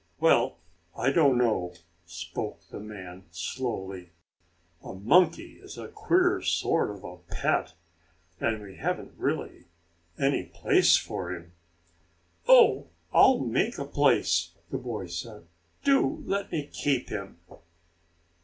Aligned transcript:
"Well, 0.19 0.57
I 0.97 1.11
don't 1.11 1.37
know," 1.37 1.75
spoke 2.07 2.61
the 2.71 2.79
man, 2.79 3.25
slowly. 3.29 4.09
"A 4.83 4.95
monkey 4.95 5.59
is 5.59 5.77
a 5.77 5.89
queer 5.89 6.41
sort 6.41 6.89
of 6.89 7.03
a 7.03 7.17
pet, 7.17 7.75
and 8.39 8.63
we 8.63 8.77
haven't 8.77 9.13
really 9.15 9.65
any 10.17 10.45
place 10.45 10.97
for 10.97 11.31
him." 11.31 11.51
"Oh, 12.47 12.87
I'll 13.13 13.37
make 13.41 13.77
a 13.77 13.85
place," 13.85 14.55
the 14.71 14.79
boy 14.79 15.05
said. 15.05 15.45
"Do 15.83 16.23
let 16.25 16.51
me 16.51 16.65
keep 16.65 17.09
him!" 17.09 17.37